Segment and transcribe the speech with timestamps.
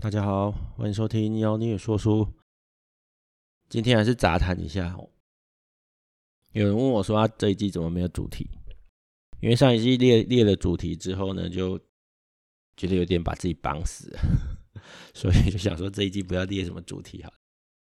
[0.00, 2.32] 大家好，欢迎收听妖孽说书。
[3.68, 4.96] 今天还是杂谈一下。
[6.52, 8.48] 有人问我说：“他这一季怎么没有主题？”
[9.42, 11.76] 因为上一季列列了主题之后呢，就
[12.76, 14.16] 觉得有点把自己绑死，
[15.14, 17.32] 所以就想说这一季不要列什么主题哈。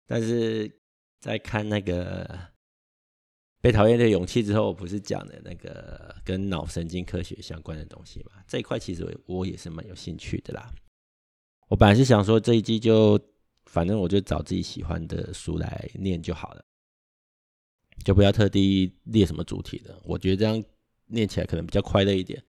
[0.07, 0.71] 但是
[1.19, 2.39] 在看那个
[3.59, 8.41] 被讨厌的勇气之后，我不是讲的那个跟脑神经科学相关的东西嘛？
[8.47, 10.73] 这一块其实我也是蛮有兴趣的啦。
[11.69, 13.19] 我本来是想说这一季就
[13.65, 16.65] 反正我就找自己喜欢的书来念就好了，
[18.03, 20.01] 就不要特地列什么主题了。
[20.03, 20.63] 我觉得这样
[21.05, 22.43] 念起来可能比较快乐一点。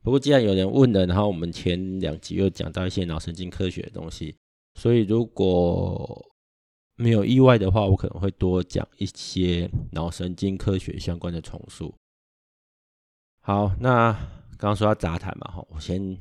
[0.00, 4.36] 不过既然有人问了，然后我们前两集又讲到一些脑神经科学的东西，
[4.74, 6.32] 所以如果
[6.94, 11.92] 没有意外的话，我可能会多讲一些脑神经科学相关的丛书。
[13.40, 14.12] 好，那
[14.56, 16.16] 刚刚说到杂谈嘛，哈，我先。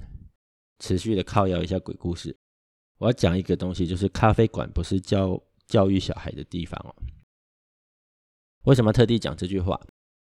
[0.81, 2.35] 持续的靠谣一下鬼故事，
[2.98, 6.92] 我要讲一个东西，就是咖啡馆不是教教育小孩的地方哦。
[8.64, 9.80] 为什么特地讲这句话？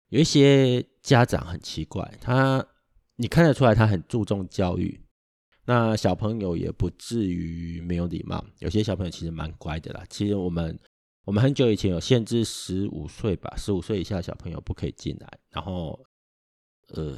[0.08, 2.66] 有一些家长很奇怪，他
[3.14, 5.00] 你看得出来他很注重教育，
[5.66, 8.44] 那小朋友也不至于没有礼貌。
[8.58, 10.04] 有些小朋友其实蛮乖的啦。
[10.10, 10.76] 其实我们
[11.24, 16.04] 我们很久以前有限制十五岁吧，十五岁以下的小朋友不可以进来，然后
[16.88, 17.16] 呃，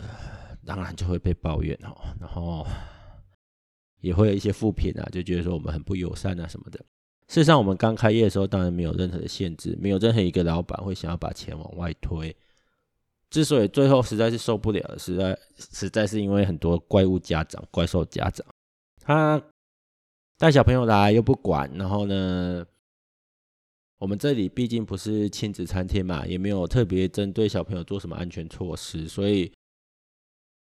[0.67, 2.67] 当然就会被抱怨哦，然后。
[4.03, 6.79] 也会有一些负评啊，就觉得说我们很不友善啊什么的。
[7.29, 12.37] 事实上，我们刚开业的时候，当然没有任何的限制，没有任何一个老板会想要把钱往外推。
[13.31, 18.45] 之所以最后实在是受不了，实在实在是因为很多怪物家长、怪兽家长，
[19.01, 19.43] 他
[20.37, 22.67] 带小朋友来又不管，然后呢，
[23.99, 29.51] 我们这里毕竟不是亲子餐厅嘛，也没有特别针对小朋友做什么安全措施，所以。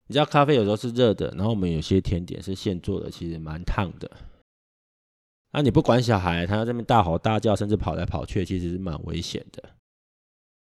[0.08, 4.12] 你知道咖啡有时候是热的，然后我们有些甜点是现做的，其实蛮烫的。
[5.54, 9.64] 那你不管小孩，他在这边大吼大叫，甚至跑来跑去，其实是蛮危险的。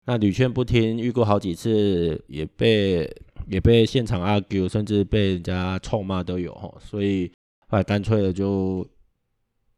[0.04, 3.10] 那屡劝不听，遇过好几次，也被
[3.48, 6.78] 也被现场 argue，甚至被人家臭骂都有齁。
[6.78, 7.32] 所以
[7.68, 8.86] 后来干脆的就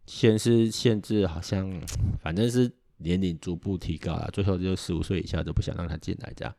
[0.05, 1.81] 先是限制，好像
[2.21, 6.55] 反正是年龄逐步提高了，最后就十五岁以下都不想让他进来这样。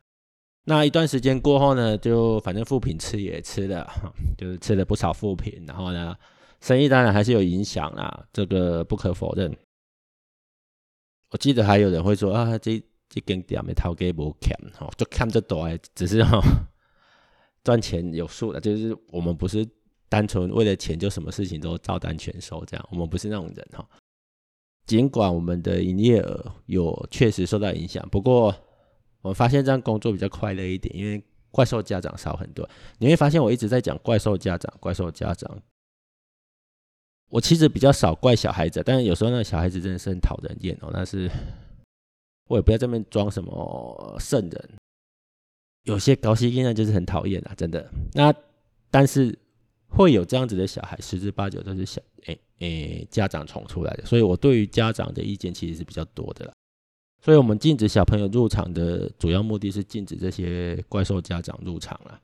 [0.70, 3.84] 那一段时间过后呢，就反正副品吃也吃了，
[4.38, 6.16] 就是吃了不少副品，然后呢，
[6.60, 9.52] 生意当然还是有影响啦，这个不可否认。
[11.32, 16.40] 我记得还有人会说啊，这这间店没掏给不看，哈，就看这多，只是哈
[17.64, 19.68] 赚钱有数的，就是我们不是
[20.08, 23.84] 单纯为了钱就什么事情都照单全收这样，我们不是那种人哈。
[24.86, 28.54] 尽管我们的营业额有确实受到影响，不过。
[29.22, 32.68] 我发现这样工作比较快乐一点，因为怪兽家长少很多。
[32.98, 35.62] 你会发现我一直在讲怪兽家长，怪兽家长。
[37.28, 40.90] 我其实比较少怪小孩子，但是有时候那个小孩子真的是很讨人厌哦。
[40.92, 41.30] 但是
[42.48, 44.70] 我也不要这边装什么圣人，
[45.84, 47.88] 有些高希音呢就是很讨厌啊，真的。
[48.14, 48.34] 那
[48.90, 49.38] 但是
[49.88, 56.52] 会有这样子的小孩，十之八九都是小诶诶家长宠出来的，所以我对于家长的意见其实是比较多的啦。
[57.22, 62.18] 所以，我们禁止小朋友入场的主要目的是禁止这些怪兽家长入场了。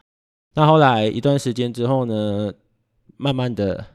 [0.55, 2.51] 那后来一段时间之后呢，
[3.19, 3.87] 慢慢的，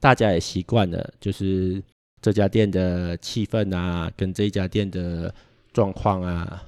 [0.00, 1.80] 大家也习惯了，就是
[2.20, 5.32] 这家店的气氛啊，跟这一家店的
[5.72, 6.64] 状况啊，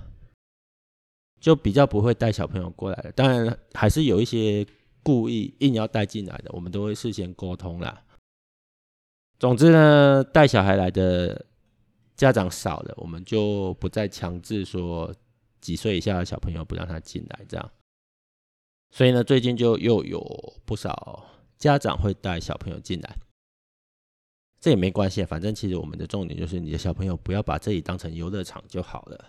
[1.41, 3.11] 就比较不会带小朋友过来了。
[3.13, 4.65] 当然，还是有一些
[5.03, 8.01] 故意硬要带进来的，我们都会事先沟通啦。
[9.41, 11.47] 总之呢，带小孩来的。
[12.21, 15.11] 家长少了，我们就不再强制说
[15.59, 17.71] 几岁以下的小朋友不让他进来这样。
[18.91, 20.21] 所以呢，最近就又有
[20.67, 21.25] 不少
[21.57, 23.17] 家长会带小朋友进来，
[24.61, 29.25] 这也没关系，反正其实我们的重点就是你的小朋友不要把这里当成游乐场就好了。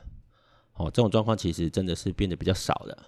[0.73, 3.08] 哦，这种状况其实真的是变得比较少了。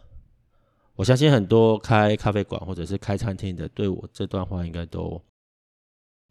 [0.96, 5.22] 我相信很多开咖啡馆或者是开餐厅的，对我这段话应该都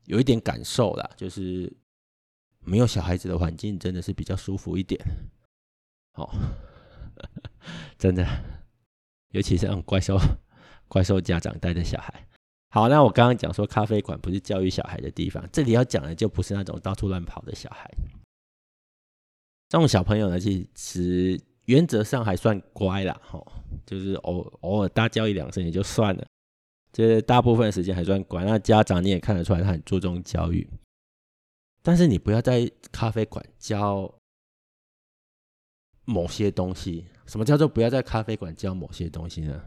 [0.06, 1.70] 有一点感受啦，就是。
[2.64, 5.00] 没有小孩子的环境真的是比较舒服一点，
[6.14, 6.28] 哦，
[7.98, 8.26] 真的，
[9.30, 10.18] 尤其是那种怪兽、
[10.88, 12.26] 怪兽家长带的小孩。
[12.70, 17.90] 好，那我刚刚讲说咖啡馆不是教育小孩的地方，这里要讲的就不是那种到处乱跑的小孩。
[19.68, 23.46] 这种小朋友呢，其实原则上还算乖啦，吼，
[23.84, 26.26] 就是偶偶尔大叫一两声也就算了，
[26.92, 28.44] 就是大部分时间还算乖。
[28.44, 30.68] 那家长你也看得出来，他很注重教育。
[31.82, 34.14] 但是你不要在咖啡馆教
[36.04, 37.06] 某些东西。
[37.26, 39.62] 什么叫做不要在咖啡馆教某些东西呢？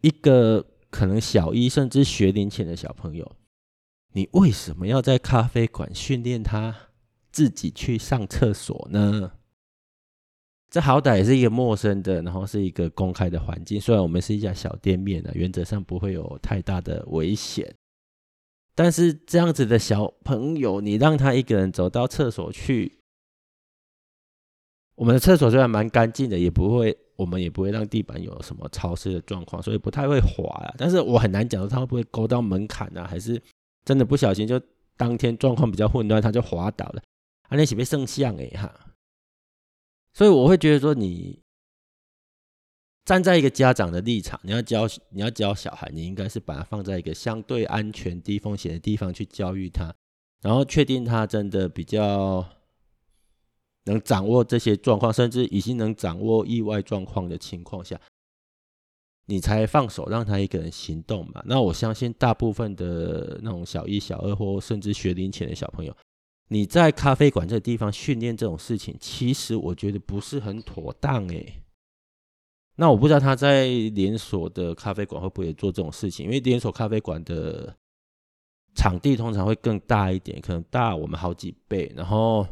[0.00, 3.36] 一个可能小一甚至学龄前的小朋友，
[4.12, 6.90] 你为什么要在咖啡馆训练他
[7.30, 9.32] 自己去上厕所呢？
[10.70, 13.80] 这好歹也是一个陌生的，然后是一个公开的环境。
[13.80, 17.72] 虽然我们是一家小店面呢，原则上不会有太大的危险，
[18.74, 22.98] 但是这样子的小朋友，你让他一个人走到厕所去，
[24.96, 26.98] 我们的厕所虽然蛮干净的，也不会。
[27.16, 30.74] 我们也不会让地板有什么潮湿的状况，所以不太会滑啊。
[30.76, 33.40] 但是我很难讲说他会不会勾到门槛啊，还是
[33.84, 34.60] 真的不小心就
[34.96, 37.00] 当天状况比较混乱，他就滑倒了。
[37.48, 38.90] 啊，那岂被圣像哎哈！
[40.12, 41.40] 所以我会觉得说，你
[43.04, 49.94] 站在一个家长的立场，你要教你要教小孩，你应该是把他放在一个相对安全、低风险的地方去教育他，
[50.42, 52.46] 然后确定他真的比较。
[53.86, 58.00] 能掌握这些状况，甚至已经能掌握意外状况的情况下，
[59.26, 61.42] 你才放手让他一个人行动嘛？
[61.44, 65.94] 那我相信大部分的那种小一、小二或甚至学龄前的小朋友，
[66.48, 71.60] 你在咖啡馆这个地方训练这种事情，其实我觉得不是很妥当诶。
[72.76, 77.76] 那我不知道他在连锁的咖啡馆会不会也做这种事情，因为连锁咖啡馆的
[78.74, 82.46] 场地通常会更大一点，可能大我们好几倍，然后。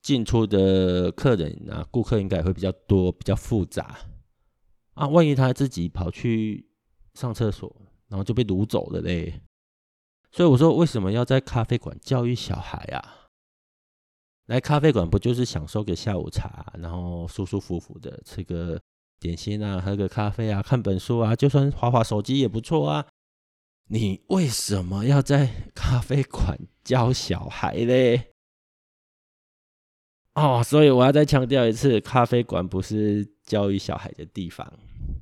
[0.00, 3.98] 进出的客人啊，顾客应该会比较多，比较复杂
[4.94, 5.08] 啊。
[5.08, 6.70] 万一他自己跑去
[7.14, 7.70] 上厕所，
[8.06, 9.42] 然后就被掳走了嘞。
[10.30, 13.28] 所以我说，为什么要在咖啡馆教育小孩啊？
[14.46, 18.80] 来咖啡馆不就是享受个下午茶，然后舒舒服服的吃个
[19.20, 23.06] 点心啊，喝个咖啡啊，看本书啊，就算滑滑手机也不错啊。
[23.90, 28.32] 你为什么要在咖啡馆教小孩嘞？
[30.34, 34.72] 哦，所以我要再强调一次，咖啡馆不是教育小孩的地方。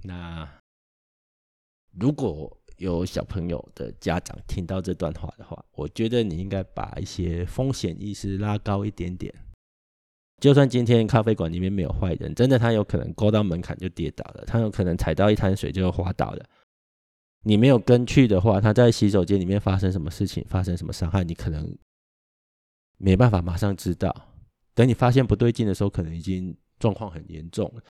[0.02, 0.46] 那
[1.92, 9.34] 如果有小朋友的家长听到这段话的话，我觉得你应该把一些风险意识拉高一点点。
[10.40, 16.44] 就算今天咖啡馆里面没有坏人，真的他有可能勾到门槛就跌倒了，他有可能踩到一滩水就滑倒了。
[17.42, 21.74] 你没有跟去的话，他在洗手间里面发生什么事情，发生什么伤害，你可能
[22.98, 24.14] 没办法马上知道。
[24.74, 27.82] 等你发现不对劲的时候，可能已经状况很严重了。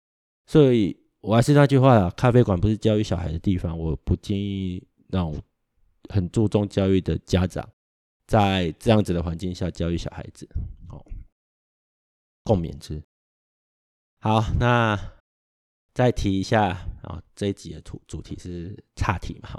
[0.46, 3.76] 所以我还是那句话啊，咖啡馆不是教育小孩的地方。
[3.76, 5.36] 我不建议那种
[6.10, 7.68] 很注重教育的家长
[8.28, 10.48] 在这样子的环境下教育小孩子。
[12.46, 13.04] 共勉之。
[14.22, 14.98] 好，那
[15.94, 16.70] 再提一下
[17.04, 19.50] 啊，这一集的主主题是差题嘛？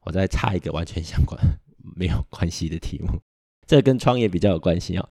[0.00, 1.38] 我再插一个完全相关
[1.96, 3.20] 没有关系的题目，
[3.66, 5.08] 这跟创业比较有关系啊。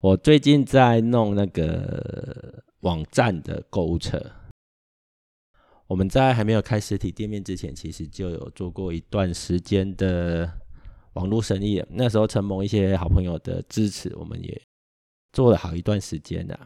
[0.00, 4.20] 我最近在弄那个网站的购物车。
[5.86, 10.50] 我们在还没有开实体店面之前，其实就有做过一段时间的
[11.12, 11.84] 网络生意。
[11.90, 14.62] 那时候承蒙一些好朋友的支持，我们也
[15.34, 16.58] 做了好一段时间了。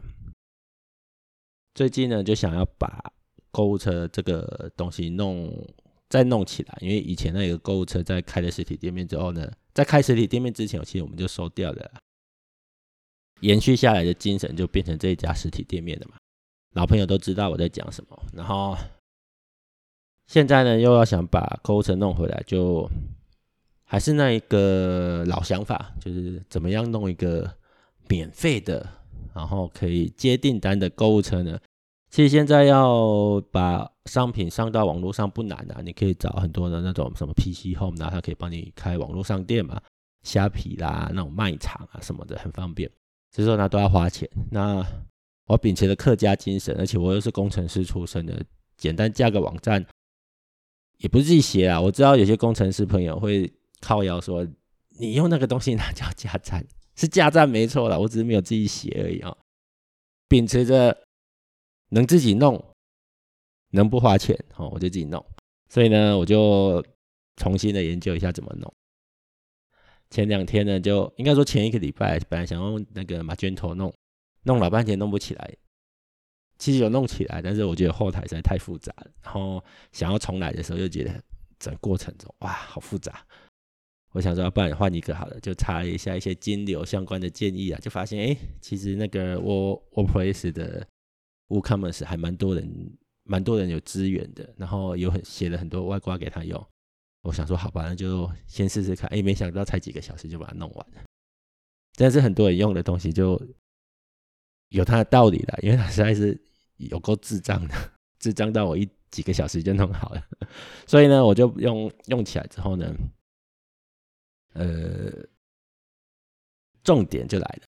[1.73, 3.11] 最近呢，就想要把
[3.51, 5.51] 购物车这个东西弄
[6.07, 11.91] 再弄起来，因为以前那个购物车在开了实体店面之后呢，在开实体店面之前，其实我们就收掉了。
[13.41, 16.17] 延续下来的精神就变成这一家实体店面的嘛，
[16.73, 18.23] 老朋友都知道我在讲什么。
[18.33, 18.77] 然后
[20.27, 22.89] 现在呢，又要想把购物车弄回来，就
[23.85, 27.55] 还是那一个老想法，就是怎么样弄一个
[28.09, 28.85] 免费的，
[29.33, 31.57] 然后可以接订单的购物车呢？
[32.09, 39.79] 其实现在要把商品上到网络上不难啊，你可以找很多的那种什么 PC Home，然后它可以帮你开网络商店嘛，
[40.23, 42.89] 虾皮啦那种卖场啊什么的，很方便。
[43.31, 44.27] 只是说那都要花钱。
[44.49, 44.83] 那
[45.45, 48.43] 我秉持的客家精神，而且我又是工程师出身的，
[48.75, 49.85] 简单架个网站
[50.97, 51.79] 也不是自己写啊。
[51.79, 54.43] 我知道有些工程师朋友会靠谣说，
[54.97, 56.65] 你用那个东西那叫架站？
[56.99, 59.33] 是架站没错了，我只是没有自己写而已啊。
[60.27, 61.05] 秉持着
[61.91, 62.61] 能自己弄，
[63.69, 65.25] 能不花钱哦，我就自己弄。
[65.69, 66.85] 所以呢，我就
[67.37, 68.73] 重新的研究一下怎么弄。
[70.09, 73.93] 前两天呢，就应该说前一个礼拜，本来想用那个马卷头弄，
[74.43, 75.55] 弄老半天弄不起来。
[76.57, 79.11] 其实有弄起来，但是我觉得后台实在太复杂了。
[79.23, 79.63] 然后
[79.93, 81.23] 想要重来的时候，又觉得
[81.59, 83.25] 整过程中哇，好复杂。
[84.11, 90.87] 我想说，要不然换一个好了，就查一下一些金流相关的建议啊，就发现哎、其实那个 WordPress 的
[91.49, 96.67] WooCommerce 还蛮多人，蛮多人有资源的，然后有很写了很多外挂给他用。
[97.21, 99.07] 我想说，好吧，那就先试试看。
[99.09, 101.01] 哎，没想到才几个小时就把它弄完了。
[101.95, 103.39] 但是很多人用的东西就
[104.69, 106.39] 有它的道理的，因为它实在是
[106.77, 107.75] 有够智障的，
[108.19, 110.23] 智障到我一几个小时就弄好了。
[110.87, 112.95] 所以呢，我就用用起来之后呢，
[114.59, 115.25] 呃，
[116.83, 117.63] 重点就来了。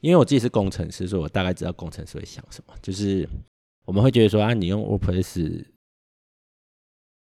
[0.00, 2.74] 因为我自己是工程师，所以我大概知道工程师会想什么。
[2.82, 3.28] 就是
[3.84, 5.64] 我们会觉得说啊，你用 WordPress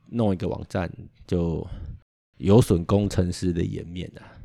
[0.09, 0.91] 弄一个网站，
[1.25, 1.65] 就
[2.37, 4.37] 有损工程师的颜面啊。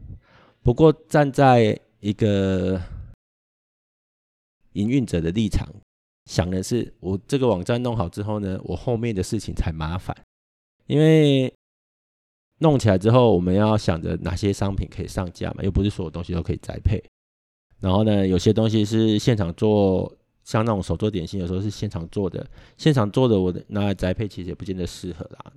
[0.63, 2.81] 不过站在一个
[4.73, 5.69] 营运者的立场，
[6.27, 10.17] 想的是我这个网站弄好之后呢，我后面的事情才麻烦。
[10.87, 11.53] 因为
[12.63, 17.03] 弄起来之后，我们要想着哪些商品可以上架嘛，又不是所有东西都可以宅配。
[17.81, 20.11] 然后呢，有些东西是现场做，
[20.45, 22.49] 像那种手做点心，有时候是现场做的。
[22.79, 25.53] 现场做的，我拿来宅配其实也不见得适合啦。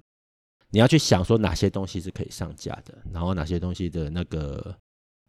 [0.72, 4.76] 你要去想说哪些东西是可以上架的，然后哪些东西的那个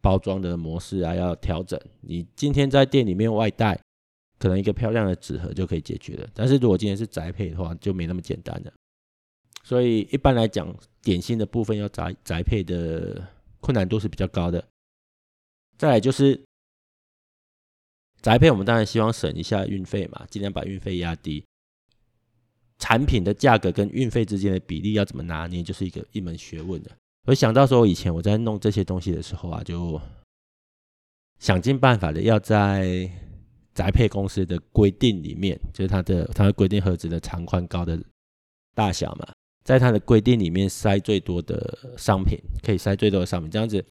[0.01, 1.79] 包装的模式啊要调整。
[2.01, 3.79] 你今天在店里面外带，
[4.39, 6.27] 可能一个漂亮的纸盒就可以解决了。
[6.35, 8.73] 但是如果今天是宅配的话，就没那么简单了。
[9.67, 13.21] 所以一般来讲，点心的部分要宅宅配的
[13.59, 14.65] 困难度是比较高的。
[15.77, 16.41] 再来就是。
[18.23, 21.45] 宅配我们当然希望省一下运费嘛，尽量把运费压低。
[22.79, 26.91] 产品的价格跟运费之间的比例要怎么拿捏，就是一个一门学问的。
[27.27, 30.01] 我想到说，以前我在弄这些东西的时候啊，就
[31.39, 33.09] 想尽办法的要在
[33.75, 38.03] 宅配公司的规定里面，就是它的它的规定盒子的长宽高的
[38.75, 39.33] 大小嘛，
[39.67, 43.85] 在它的规定里面塞最多的商品，可以塞最多的商品，这样子。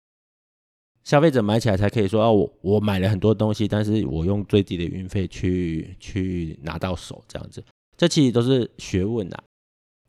[1.04, 7.62] 消费者买起来才可以说哦，我我买了很多东西，但是我用最低的运费去去拿到手，这样子，
[7.98, 9.38] 这其实都是学问呐。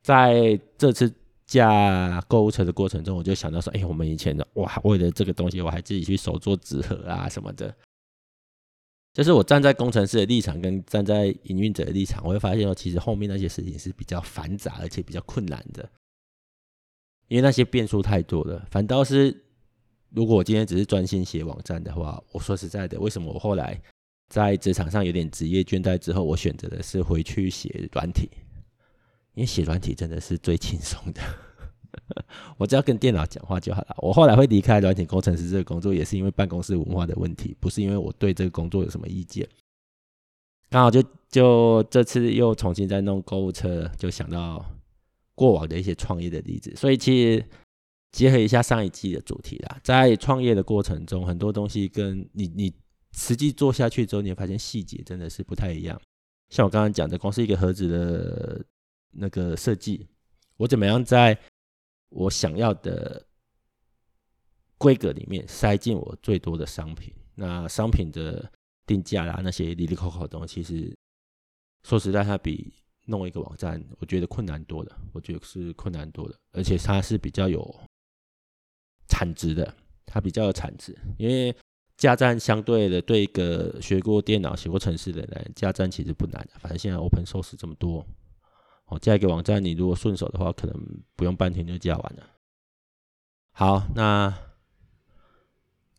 [0.03, 1.13] 在这次
[1.47, 7.75] 架购物车的过程中，我就想到说，哎，我们以前的哇，为了这个东西，我还自己去手做纸盒啊什么的。
[9.17, 15.89] 就是我站在工程师的立场，跟站在营运者的立场，我会发现说，其实后面那些事情是比较繁杂，而且比较困难的，
[17.29, 19.43] 因为那些变数太多了，反倒是。
[20.11, 23.79] 如果我今天只是专心写网站的话，我说实在的，为什么我后来
[24.29, 28.29] 在职场上有点职业倦怠之后，我选择的是回去写软体？
[29.35, 31.21] 因为写软体真的是最轻松的，
[32.59, 33.97] 我只要跟电脑讲话就好了。
[33.99, 39.49] 我后来会离开软体工程师这个工作，也是因为办公室文化的问题，不是因为我对这个工作有什么意见。
[40.71, 44.65] 刚好就就这次又重新再弄购物车，就想到
[45.35, 47.45] 过往的一些创业的例子，所以其实。
[48.13, 52.73] 结合一下上一季的主题啦，在创业的过程中，很多东西跟你你
[53.13, 56.01] 实际做下去之后，你会发现细节真的是不太一样。
[56.49, 58.65] 像我刚刚讲的，光是一个盒子的
[59.11, 60.07] 那个设计，
[60.57, 61.39] 我怎么样在
[62.09, 63.27] 我想要的
[64.79, 67.13] 规格里面塞进我最多的商品？
[67.35, 68.51] 那商品的
[68.87, 70.97] 定价啦，那些里里口口的东西，其实
[71.83, 72.73] 说实在，它比
[73.05, 74.99] 弄一个网站，我觉得困难多了。
[75.13, 77.75] 我觉得是困难多了，而且它是比较有。
[79.09, 79.73] 产值的，
[80.05, 81.55] 它比较有产值，因为
[81.97, 86.47] 架站相对的，对一个学过电脑、写过程式的人，架站其实不难。
[86.59, 88.05] 反正现在 Open Source 这么多，
[88.87, 92.23] 哦，加一个网站，你如果顺手的话，可能不用半天就加完了。
[93.53, 94.33] 好，那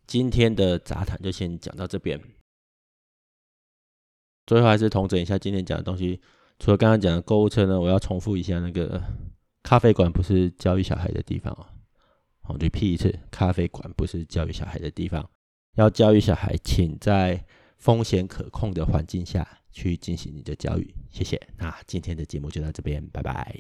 [0.06, 2.22] 今天的杂谈就先讲到这边。
[4.46, 6.22] 最后还是统整一下今天讲的东西，
[6.60, 9.04] 除了刚刚讲的购物车呢，我要重复一下那个
[9.64, 11.68] 咖啡馆不是教育小孩的地方啊。
[12.44, 15.30] 我 repeat 一次，咖啡馆不是教育小孩的地方。
[15.74, 17.46] 要教育小孩，请在
[17.78, 20.94] 风险可控的环境下去进行你的教育。
[21.12, 21.42] 谢谢。
[21.58, 23.58] 那今天的节目就到这边，拜拜。